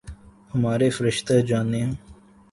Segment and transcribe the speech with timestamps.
[0.53, 1.87] ہمارے فرشتے جانیں۔